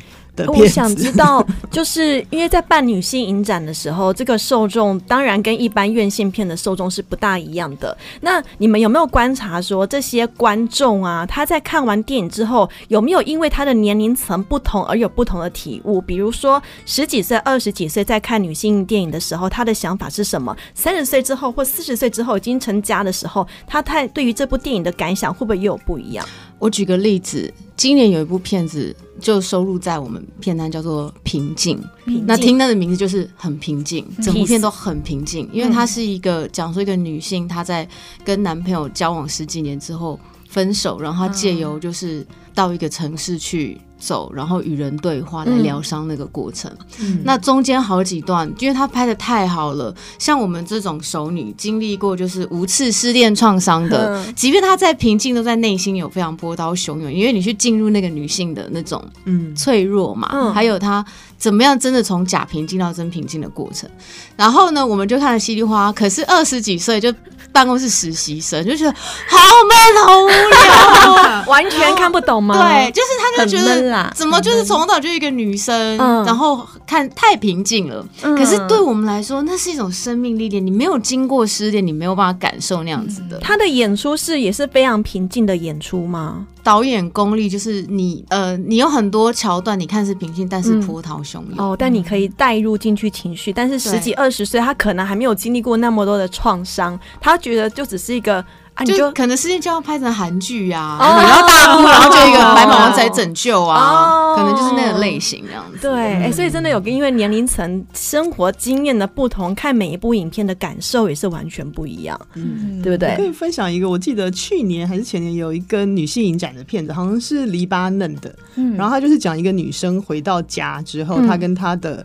[0.49, 7.97] 我想知道，就是因为在办女性影展的时候，这个受众当然跟一般院线片的受众是不大一样的。
[8.21, 16.01] 那你们有没有观察说，这些观众啊，他在看完电影之后，有没有因为他的年龄层不同而有不同的体悟？
[16.01, 20.57] 比如说十几岁、二十几岁在看女性电影的时候，他的想法是什么？
[20.75, 26.27] 三十岁之后或四十岁之后已经成家的时候，他太对于这部电影的感想会不会又有不一样？
[26.59, 31.79] 我举个例子，今年有一部片子就收录在我们片单，叫做《平静》。
[32.27, 37.89] 那听它的名字就是很平静，整部片都很平静，因为它是一个讲述一个女性她在
[38.25, 43.81] 跟男朋友交往十几年之后分手，然后她借由就是到一个城市去。
[44.05, 46.71] 走，然后与人对话来疗伤那个过程。
[47.01, 57.11] 嗯、那中间好几段，因为他拍的太好了，像我们这种熟女经历过就是无次失恋创伤的，嗯、即便她在平静，都在内心有非常波涛汹涌。
[57.11, 61.03] 因为你去进入那个女性的那种嗯脆弱嘛，嗯、还有她
[61.39, 63.89] 怎么样真的从假平静到真平静的过程。
[64.37, 67.13] 然后呢，我们就看了稀里哗，可是二十几岁就
[67.53, 68.93] 办公室实习生就觉得
[69.29, 69.39] 好
[69.69, 72.55] 闷好无聊， 完全看不懂吗？
[72.55, 73.94] 对，就是他就觉得。
[74.15, 78.37] 怎么就是从小就一个女生，嗯、然后看太平静了、嗯。
[78.37, 80.65] 可是对我们来说，那是一种生命历练。
[80.65, 83.39] 你没有经过失恋，你没有办法感受那样子的。
[83.39, 86.47] 他的演出是也是非常平静的演出吗？
[86.63, 91.77] 导演功力就是你呃，你有很多桥段，你看是平静，但是波涛汹涌哦。
[91.79, 93.53] 但你可以带入进去情绪。
[93.53, 98.45] 但是十几二十岁，他可能还没有经历过那么多的创伤，他觉得就只是一个。
[98.75, 105.79] 啊，就，就可能世界就要拍成韩剧呀，然后大哭，然后就一个白马王子来拯救啊，哦，可能就是那个类型这样子。
[105.81, 113.11] 对，哎、所以真的有个因为年龄层、生活经验的不同，看每一部影片的感受也是完全不一样，嗯，对不对？
[113.13, 122.05] 我可以分享一个，我记得去年还是前年有一个女性影展的片子，好像是黎巴嫩的，嗯，然后她就是讲一个女生回到家之后，她跟她的。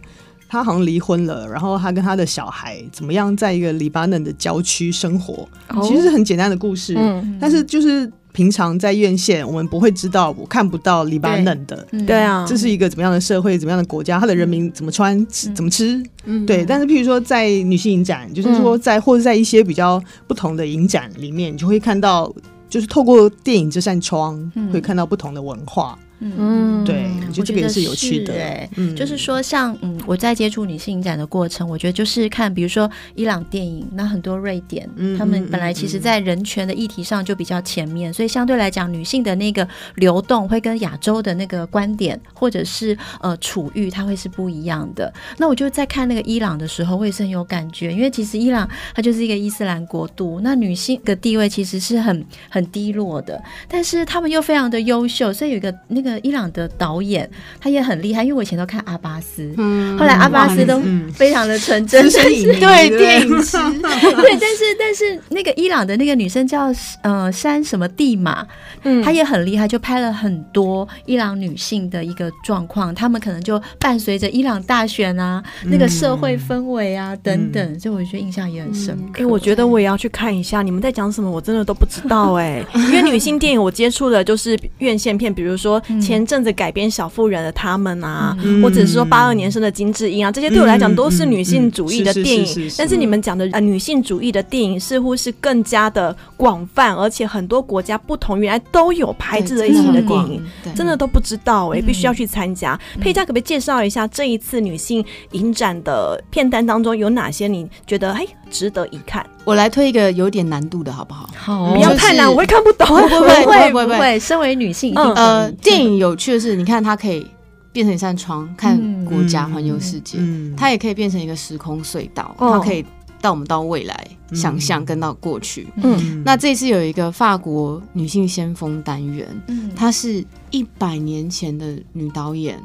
[0.50, 12.20] 他好像离婚了，然后他跟他的小孩怎么样，在一个黎巴嫩的郊区生活，哦，其实是很简单的故事，嗯，但是就是平常在院线我们不会知道，我看不到黎巴嫩的，对。
[12.20, 16.66] 啊，这是一个怎么样的社会，怎么样的国家，他的人民怎么穿，吃怎么吃，嗯，对。
[16.66, 22.34] 但是譬如说在女性影展，就是说在或者在一些比较不同的影展里面，你就会看到，
[22.70, 25.98] 就是透过电影这扇窗，会看到不同的文化。
[26.20, 28.34] 嗯，对，我觉得这个也是有趣的。
[28.34, 45.14] 对，嗯，就是说，像嗯，我在接触女性影展的过程，我觉得就是看，比如说伊朗电影，那很多瑞典，嗯，他们本来其实在人权的议题上就比较前面，所以相对来讲，女性的那个流动会跟亚洲的那个观点或者是呃处遇，它会是不一样的。
[45.38, 56.09] 那我就在看那个伊朗的时候，我也是很有感觉，因为其实伊朗它就是一个伊斯兰国度，那女性的地位其实是很很低落的，但是他们又非常的优秀，所以有一个那个。
[56.10, 60.82] 个伊朗的导演，他也很厉害，因为我以前都看阿巴斯，嗯，后来阿巴斯都
[61.14, 68.46] 非常的纯真，对电影 师，对，但是但是那个伊朗的那个女生叫呃山什么蒂玛，
[68.84, 79.24] 嗯，她也很厉害，就拍了很多伊朗女性的一个状况，她们可能就伴随着伊朗大选啊，那个社会氛围啊等等，所以我觉得印象也很深刻。
[79.24, 92.72] 哎，我觉得我也要去看一下，你们在讲什么，我真的都不知道哎， 因为女性电影我接触的就是院线片，比如说前阵子改编《小妇人》的他们啊，或者是说八二年生的金智英啊，这些对我来讲都是女性主义的电影。
[92.78, 100.44] 但是你们讲的呃女性主义的电影似乎是更加的广泛，而且很多国家不同原来都有拍这类型的电影，
[100.76, 102.80] 真的都不知道哎，必须要去参加。
[103.00, 109.26] 佩嘉可不可以介绍一下这一次女性影展的片单当中有哪些你觉得哎值得一看？
[109.44, 111.30] 我来推一个有点难度的好不好？
[111.36, 112.88] 好，不要太难，我会看不懂。
[112.88, 117.26] 不会不会 不会，身为女性，呃，电影有趣的是，你看它可以
[117.72, 120.18] 变成一扇窗，看国家环游世界；
[120.58, 122.86] 它也可以变成一个时空隧道，它可以
[123.22, 125.68] 带我们到未来想象，跟到过去。
[125.84, 129.28] 嗯，那这次有一个法国女性先锋单元，
[129.76, 132.62] 她是一百年前的女导演。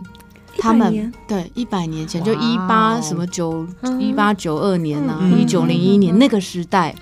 [0.58, 3.66] 他们对一百年前就一八什么九
[3.98, 6.94] 一八九二年呐，一九零一年那个时代，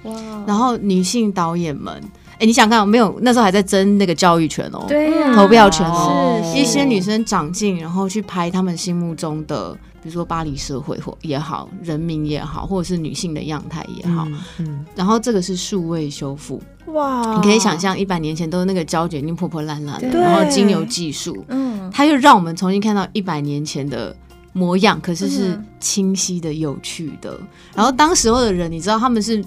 [0.46, 2.02] 然后女性导演们，
[2.38, 3.18] 哎，你想看没有？
[3.22, 14.26] 那时候还在争那个教育权哦，对呀，投票权哦，一些女生长进，然后去拍他们心目中的，比如说巴黎社会或也好，人民也好，或者是女性的样态也好，
[14.58, 16.60] 嗯，然后这个是数位修复。
[16.86, 17.34] 哇！
[17.36, 24.14] 你可以想象一百年前都是那个胶卷已经破破烂烂的，然后精油技术，嗯，它又让我们重新看到一百年前的
[24.52, 27.30] 模样，可是是清晰的、有趣的。
[27.40, 29.42] 嗯、然后当时候的人，你知道他们是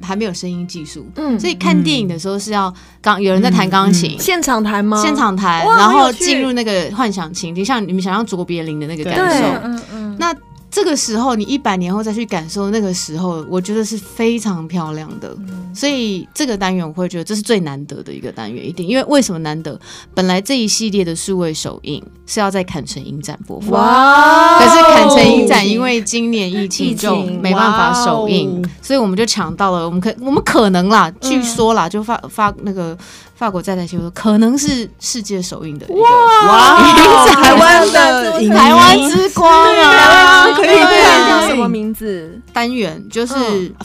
[0.00, 5.02] 还没有声音技术，嗯，所以看电影的时候是要钢有人在弹钢琴，现场弹吗？
[5.02, 10.34] 现场弹，然后进入那个幻想情景，像你们想象卓别林的那个感受，嗯嗯，那。
[10.74, 15.32] 这个时候，你一百年后再去感受那个时候，我觉得是非常漂亮的。
[15.38, 19.78] 嗯、所以这个单元我会觉得这是最难得的一个单元，一定因为为什么难得？
[20.14, 24.58] 本来这一系列的数位首映是要在坎城影展播放，哇！
[24.58, 29.86] 可是坎城影展因为今年疫情就没办法首映，所以我们就抢到了。
[29.86, 32.98] 我们可我们可能啦，据说啦，就发发那个。
[33.34, 36.78] 法国在台新闻说，可能是世界首映的一个哇，
[37.34, 40.54] 台湾的台湾之光啊！
[40.54, 40.78] 可以
[41.28, 42.40] 叫什么名字？
[42.52, 43.34] 单元就是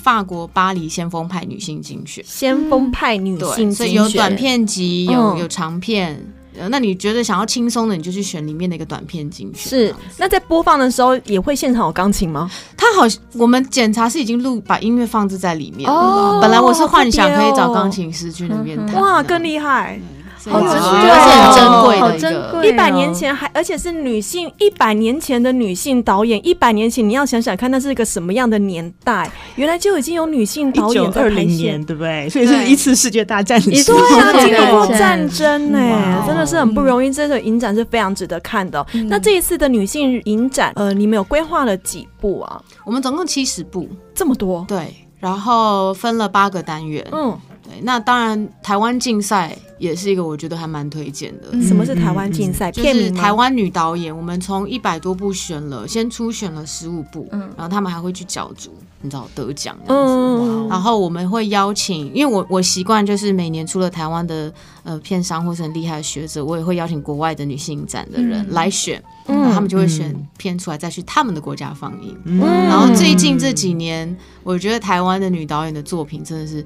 [0.02, 6.24] 法国巴黎先锋派女性精选，先锋派女性精选，所以有短片集，有有长片。
[6.68, 9.70] 那你觉得想要轻松的，你就去选里面的一个短片进去。
[9.70, 12.52] 是，那在播放的时候也会现场有钢琴吗？
[12.76, 15.90] 它好，我们检查是已经录，把音乐放置在里面。
[15.90, 19.02] 哦，本来我是幻想可以找钢琴师去那边弹。
[19.02, 20.00] 哇，更厉害。
[20.48, 22.74] 好珍贵，很珍贵的一个。
[22.74, 29.30] 一百年前还，而且是女性，一百年前的女性导演，一百年前你要想想看，那是一个什么样的年代？
[29.56, 32.30] 原来就已经有女性导演在拍年，对不对？
[32.30, 37.12] 所以是一次世界大战，对啊，经历过战争哎，真的是很不容易。
[37.12, 38.86] 这个影展是非常值得看的。
[39.10, 42.62] 那这一次的女性影展，呃，你们有规划了几部啊？
[42.86, 44.64] 我们总共七十部，这么多？
[44.68, 47.38] 对，然后分了八个单元，嗯。
[47.82, 51.52] 那当然，台湾竞赛也是一个我觉得还蛮推荐的。
[51.62, 52.72] 什么是台湾竞赛？
[52.72, 60.68] 就是台湾女导演，我们从一百多部选了，先初选了十五部，然后他们还会去角逐，你知道得奖这样子。
[60.70, 64.54] 然后我们会邀请，因为我我习惯就是每年除了台湾的
[64.84, 72.18] 呃片商或是很厉害的学者，我也会邀请国外的女性展的人来选，然后他们就会选片出来，再去他们的国家放映。
[72.42, 76.66] 然后最近这几年，我觉得台湾的女导演的作品真的是。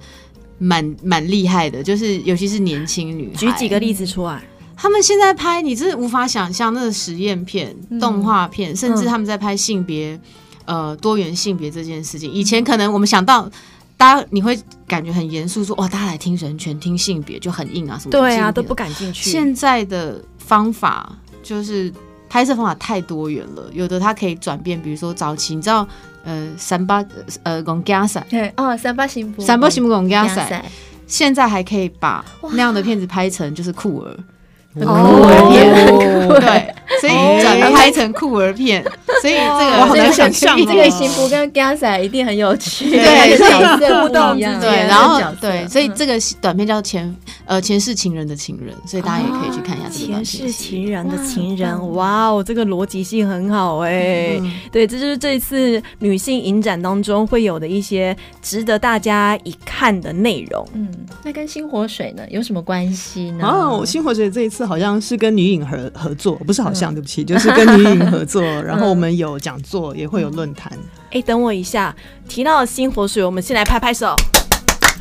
[0.63, 3.36] 蛮蛮厉害的，就是尤其是年轻女孩。
[3.36, 4.41] 举几个例子出来，
[4.76, 10.19] 他们现在拍，你真的无法想象那个实验片、嗯、动画片，甚至他们在拍性别，
[10.65, 12.32] 嗯、呃，多元性别这件事情。
[12.32, 13.49] 以前可能我们想到，
[13.97, 19.30] 大家你会感觉很严肃，说哇，大家来听人权、听性别就很硬啊，什么对啊，都不敢进去。
[19.30, 21.91] 现在的方法就是
[22.34, 25.88] 拍摄方法太多元了，有的它可以转变，比如说早期，你知道。
[26.26, 27.04] 呃，三八
[27.43, 30.63] 呃，公家赛对哦，三八行不三八新公家赛，
[31.06, 34.17] 现在还可以把那样的片子拍成就是酷儿，
[34.74, 38.84] 酷儿片，对，所以转拍成酷儿片，
[39.21, 51.93] 所以这个我好难想象，这个新服跟 Gasa 一定很有趣，对，角色互动，对，然后对，所以这个短片叫前呃前世情人的情人，所以大家也可以去看一下这个前世情人的情人。
[51.93, 52.23] 哇。
[52.23, 54.39] 哦，这个逻辑性很好哎、
[54.71, 60.65] 对，这就是这一次女性影展当中会有的一些值得大家一看的内容。
[60.73, 60.89] 嗯，
[61.23, 63.45] 那跟星火水呢有什么关系呢？
[63.45, 68.41] 哦，星火水这一次好像是跟女影合合作，不是好像，嗯、对不起，就是跟女影合作。
[68.63, 70.72] 然后我们有讲座，也会有论坛。
[71.12, 71.96] 哎、嗯，等我一下，
[72.28, 74.15] 提到新活水，我们先来拍拍手。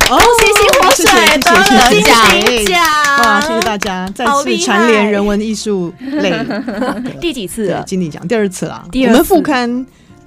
[0.09, 1.05] 哦，谢谢新活水
[1.39, 2.83] 得了金奖！
[3.19, 6.33] 哇，谢谢大家，再次蝉联人文艺术类，
[7.21, 7.83] 第几次了？
[7.83, 8.83] 金鼎奖第二次啦。
[8.91, 9.85] 我们复刊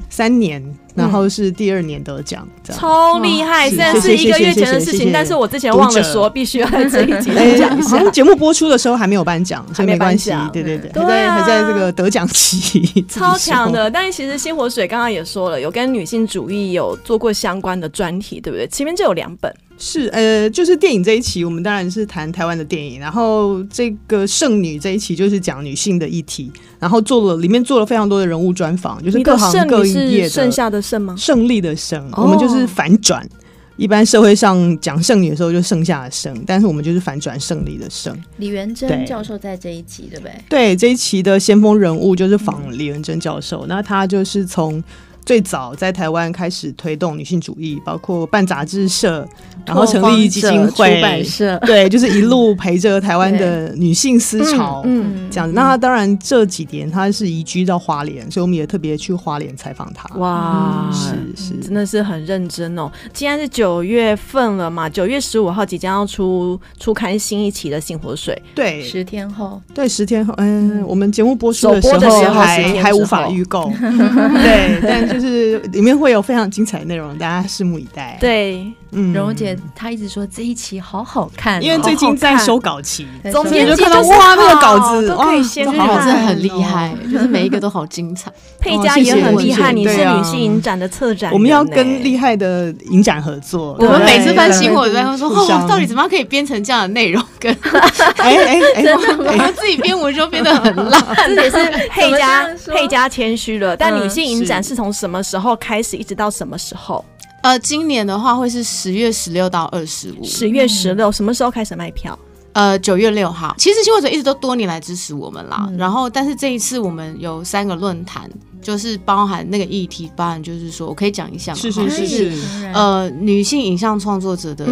[0.08, 0.62] 三年。
[0.96, 3.68] 然后是第二年得奖，这样超厉害！
[3.68, 8.10] 虽然是一个月前的事情，但是我之前忘了说，必须要在这一集讲一下。
[8.10, 10.30] 节目播出的时候还没有颁奖，所以没关系。
[10.52, 13.90] 对对对，还在还在这个得奖期，超强的。
[13.90, 18.66] 但是其实新火水刚刚也说了，有跟女性主义有做过相关的专题，对不对？
[18.68, 19.54] 前面就有两本。
[19.78, 31.14] 是呃，就是电影这一期，我们当然是谈台湾的电影，然后这个剩女这一期就是讲女性的议题，然后做了里面做了非常多的人物专访，就是各行各业的剩下的剩吗？
[31.16, 33.22] 胜利的胜，我们就是反转。
[33.22, 33.28] 哦、
[33.76, 38.16] 一般社会上讲剩女的时候就剩下的剩，但是我们就是反转胜利的胜。
[38.38, 40.32] 李元珍教授在这一期对不对？
[40.48, 44.82] 对，这一期的先锋人物就是访李元珍教授，嗯、那他就是从。
[45.26, 49.26] 最早在台湾开始推动女性主义，包括办杂志社，
[49.66, 55.52] 然后成立基金会、出版社，对，就是一路陪着台湾的女性思潮，嗯，这样子。
[55.52, 60.08] 那他当然这几年他是移居到花莲，所以我们也特别去花莲采访他。
[60.16, 62.88] 哇，是是，真的是很认真哦。
[63.12, 75.15] 今天是九月份了嘛，九月十五号即将要出出刊新一期的《新活水》，对，十天后，对，十天后，嗯，我们节目播出的时候还还无法预购， 对，但。
[75.18, 78.16] 就是里面会有非常精彩的内容，大家拭目以待。
[78.20, 88.30] 对，嗯，蓉蓉姐她一直说这一期好好看，因为最近在收稿期，总编辑就看到哇，那个稿子都可以先看，真的很厉害， 就是每一个都好精彩。
[88.58, 93.76] 佩佳也很厉害，你是女性影展的策展，我们要跟厉害的影展合作。
[93.78, 97.22] 我们每次翻新活水都会说，哦，到底怎么样可以编成这样的内容？
[97.38, 97.52] 跟
[98.18, 98.84] 哎哎哎，
[99.18, 101.56] 我们自己编文就编得很烂，这也是
[101.90, 103.76] 佩佳佩佳谦虚了。
[103.76, 107.04] 但女性影展是从什么时候开始，一直到什么时候？
[107.42, 110.24] 呃，今年的话会是十月十六到二十五。
[110.24, 112.18] 十月十六，什么时候开始卖票？
[112.52, 113.54] 呃，九月六号。
[113.58, 115.70] 其实新会者一直都多年来支持我们啦。
[115.76, 118.28] 然后，但是这一次我们有三个论坛，
[118.62, 121.58] 就是包含那个议题，包含就是说我可以讲一下吗？
[121.58, 122.66] 是是是是。
[122.72, 124.66] 呃，女性影像创作者的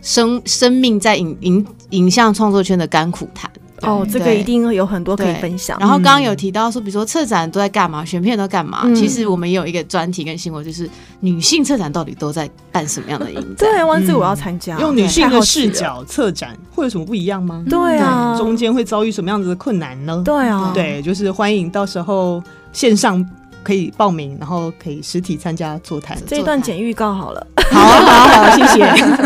[0.00, 3.50] 生生命在影影影像创作圈的甘苦谈。
[3.82, 5.76] 哦，这个一定有很多可以分享。
[5.80, 8.88] 然后刚刚有提到说，比如说策展都在干嘛，选片都干嘛？
[8.94, 10.88] 其实我们也有一个专题跟新闻，就是
[11.20, 13.70] 女性策展到底都在办什么样的影展？
[13.70, 14.78] 对，万字我要参加。
[14.78, 17.64] 用女性的视角策展会有什么不一样吗？
[17.68, 20.22] 对啊，中间会遭遇什么样子的困难呢？
[20.24, 23.24] 对啊，对，就是欢迎到时候线上。
[23.64, 26.16] 可以报名，然后可以实体参加座谈。
[26.26, 28.84] 这一段剪预告好了，好好好，谢谢。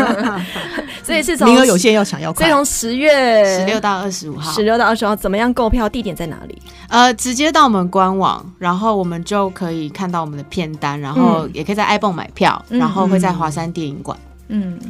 [1.03, 2.45] 所以是从名额有限，要抢要快。
[2.45, 5.89] 所以从十月十六到二十五号，十六到二十号，怎么样购票？
[5.89, 6.61] 地点在哪里？
[6.87, 14.17] 呃，直接到我们官网，然后我们就可以看到我们的片单，然后也可以在 ibon 买票，然后会在华山电影馆。
[14.21, 14.28] 嗯，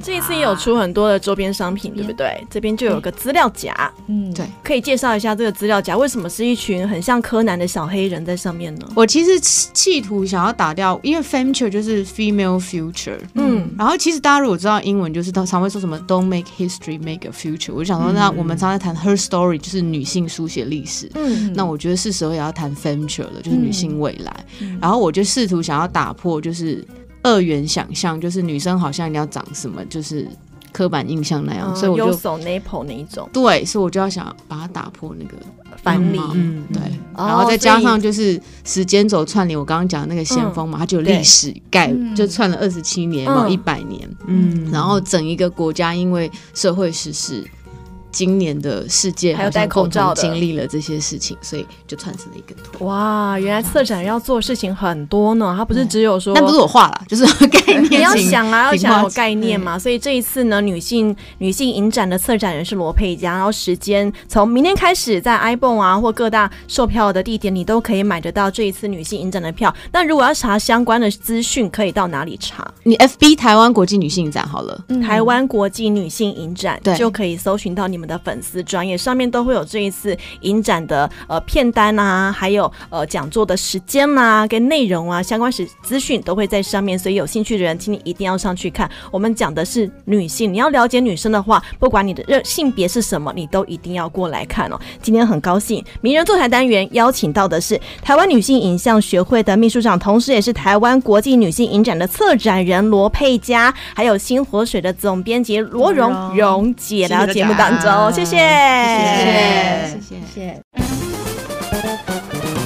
[0.02, 2.42] 这一次也有出很多的周边商品，对不对？
[2.50, 8.88] 这边就有个资料夹，嗯，对，可以介绍一下这个资料夹为什么是一群很像柯南的小黑人在上面呢？
[8.96, 17.74] 我其实企图想要打掉，因为 Femture 就是 Female Future，嗯，然后其实大家如果知道英文，就是他常会说什么 Don't make history, make a future。
[17.74, 24.46] 我就想说，那我们常在谈 Her Story，就是女性书写历史，嗯，那我觉得是时候也要谈 Femture 了，就是女性未来。
[24.80, 26.88] 然后我就试图想要打破，就是。
[27.24, 30.28] 二元想象就是女生好像一定要长什么，就是
[30.72, 35.36] 刻板印象那样，嗯、所以我就手 nipple 那一种，对，所以我就要想把它打破那个
[35.82, 36.82] 藩篱，嗯，对，
[37.16, 47.44] 嗯、然后再加上就是时间轴串联，我刚刚讲的那个先锋嘛，嗯、它就有历史概，嗯、就串了二十七年嘛，一百年，嗯，然后整一个国家因为社会时事。
[48.12, 52.86] 今年的世界还有戴口罩经历了这些事情，所以就串成了一个图。
[52.86, 57.92] 哇，原来策展人要做的事情很多呢，他不是只有说，那不是我画了， 就是概念。
[57.92, 59.78] 你要想啊，要想有概念嘛。
[59.78, 69.72] 所以这一次呢，女性女性影展的策展人是罗佩佳，然后时间从明天开始，在 ibon 啊或各大售票的地点，你都可以买得到这一次女性影展的票。
[69.92, 72.68] 那如果要查相关的资讯，可以到哪里查？
[72.84, 77.99] 你 FB 台湾国际女性影展好了，台湾国际女性影展对就可以搜寻到你。
[78.00, 88.90] 们的粉丝专业上面都会有这一次影展的呃片单啊，还有呃讲座的时间啊跟内容啊相关时资讯都会在上面，所以有兴趣的人，请你一定要上去看。
[89.12, 94.80] 我们讲的是女性，你要了解女生的话，不管你的性别是什么，你都一定要过来看哦。
[95.02, 108.38] 今天很高兴，名人座谈单元邀请到的是台湾女性影像学会的秘书长，同时也是台湾国际女性影展的策展人罗佩佳，还有新活水的总编辑罗蓉蓉姐来到节目当中，谢谢，
[109.88, 110.62] 谢谢，谢谢。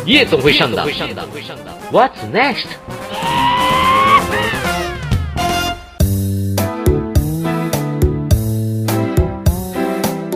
[0.05, 0.85] 夜总会上档
[1.91, 2.65] ，What's next？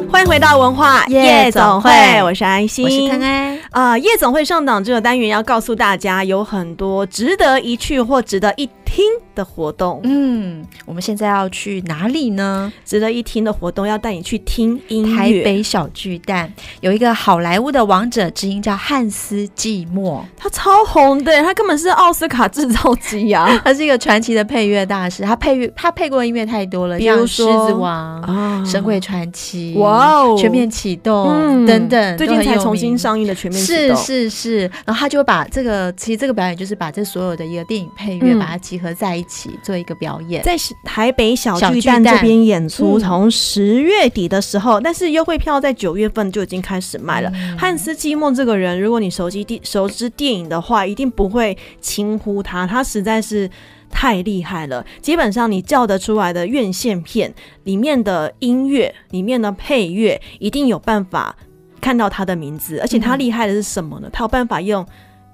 [0.10, 1.92] 欢迎回到文化夜总会，
[2.24, 3.58] 我是安心，我是康安。
[3.72, 9.04] 啊、呃，夜总会上档这个单元要告诉大家，有很多值得一去或值得一听
[9.36, 10.00] 的活动。
[10.06, 12.72] 嗯，我们现在要去哪里呢？
[12.86, 15.16] 值得一听的活动要带你去听音乐。
[15.18, 23.62] 台北小巨蛋有一个好莱坞的王者之音，叫汉斯季默，他超红的，他根本是奥斯卡制造机呀、啊！
[23.66, 47.32] 他是一个传奇的配乐大师，他配乐他配过的音乐太多了，比如说《狮子王》啊，《神鬼传奇》哇哦，《全面启动》嗯、等等，最近才重新上映的《全面启动》是是是，然后他就把这个，其实这个表演就是把这所有的一个电影配乐、嗯、把它集合在一起做一个表演，在台北小巨蛋这边演出，从十月底的时候，嗯、但是优惠票在九月份就已经开始卖了。
[47.34, 53.50] 嗯、汉斯季默这个人，如果你熟悉电熟知电影的话，一定不会轻忽他，他实在是
[53.90, 54.86] 太厉害了。
[55.02, 61.36] 基本上你叫得出来的院线片里面的音乐、里面的配乐，一定有办法
[61.82, 62.78] 看到他的名字。
[62.78, 64.08] 而且他厉害的是什么呢？
[64.14, 64.86] 他有办法用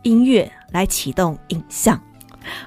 [0.03, 2.01] 音乐来启动影像。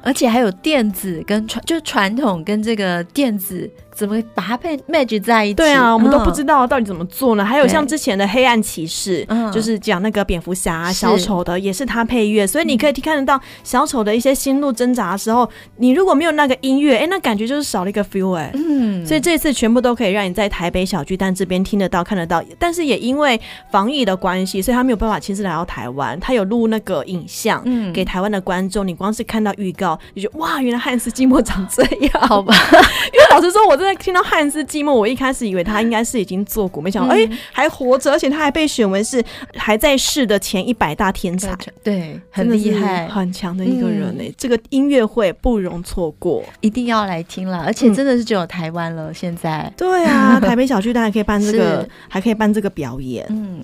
[0.03, 3.71] 而且还有电子跟传，就是传统跟这个电子。
[3.97, 5.55] 怎么把它配 match 在一起？
[5.55, 7.43] 对啊，我们都不知道到底怎么做呢？
[7.43, 18.51] 嗯、还有像之前的《黑暗骑士》，就是讲那个蝙蝠侠、小丑的，也是他配乐，所以你可以看得到小丑的一些心路挣扎的时候，你如果没有那个音乐，哎、欸，那感觉就是少了一个 feel 哎。
[18.53, 23.41] 嗯，所以这次全部都可以让你在台北小巨蛋这边听得到、看得到，但是也因为
[23.71, 28.87] 防疫的关系，所以他没有办法亲自来到台湾，他有录那个影像，嗯，给台湾的观众。
[28.87, 32.55] 你光是看到预告，你就哇，原来汉斯季默长这样，好吧？
[33.15, 33.86] 因为老实说，我真的。
[33.87, 39.25] 在听到汉斯季默，我一开始以为他应该是已经做古，没想到哎、嗯欸、还活着，而且他还被选为是
[39.55, 44.29] 还在世的前一百大天才， 对，很厉害，很强的一个人呢、欸。
[44.29, 49.15] 嗯、这个音乐会不容错过，一定要来听了，而且真的是只有台湾了。
[49.15, 53.25] 现在、嗯、对啊， 台北小巨蛋还可以办这个，还可以办这个表演。
[53.31, 53.63] 嗯。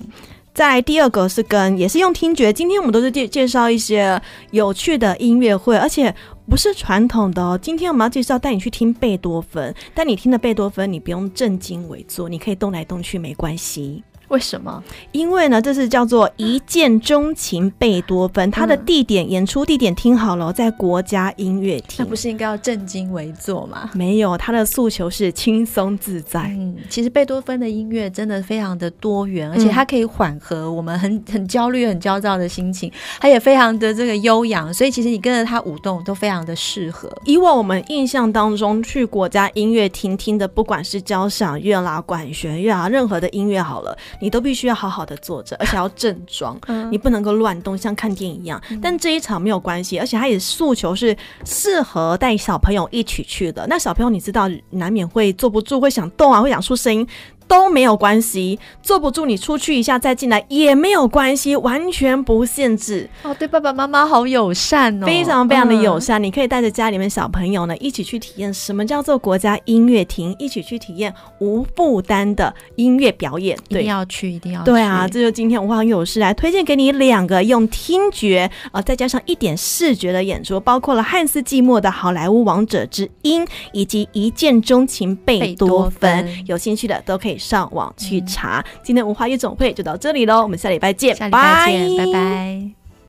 [0.55, 4.21] 在第二个是跟也是用听觉，今天我们都是介介绍一些
[4.51, 6.15] 有趣的音乐会，而且
[6.49, 7.59] 不是传统的哦。
[7.61, 14.03] 今天我们要介绍带你去听贝多芬，但你听的贝多芬，你不用正襟危坐，你可以动来动去，没关系。
[14.33, 14.83] 为什么？
[15.13, 21.97] 因为呢，这是叫做一见钟情贝多芬，他的地点、嗯、演出地点听好了，在国家音乐厅。
[21.99, 23.91] 那不是应该要正襟危坐吗？
[23.93, 26.45] 没有，他的诉求是轻松自在。
[26.45, 37.13] 嗯，其实贝多芬的音乐真的非常的多元，而且它可以缓和我们很 很焦虑、很焦躁的心情，它也非常的这个悠扬，所以其实你跟着他舞动都非常的适合。
[37.27, 43.95] 以往我们印象当中去国家音乐厅听的，不管是交响乐啦、管弦乐啊，任何的音乐好了。
[44.23, 48.63] 你都必须要好好的坐着，而且要正装，嗯、你不能够乱动，像看电影一样。
[48.71, 53.67] 嗯、但这一场没有关系，而且他也诉求是适合带小朋友一起去的。
[53.67, 57.05] 那小朋友你知道，难免会坐不住，会想动啊，会想出声音。
[57.53, 63.37] 都没有关系，坐不住你出去一下再进来也没有关系，完全不限制哦。
[63.39, 66.19] 对爸爸妈妈好友善哦，非常非常的友善。
[66.19, 73.55] 嗯、你可以带着家里面小朋友呢一起去体验什么叫做国家音乐厅，一起去体验无负担的音乐表演。
[73.69, 74.65] 对，一定要去，一定要去。
[74.65, 86.27] 对啊，这就是今天文化很有事来推荐给你两个用听觉啊、呃，再加上一点视觉的演出，包括了汉斯季默的好莱坞王者之音，以及一见钟情贝多芬。
[86.47, 87.42] 有兴趣的都可以。
[87.43, 92.13] 上网去查，今天文化夜总会就到这里喽，我们下礼拜见，下礼拜见，拜拜。
[92.13, 92.82] 拜拜。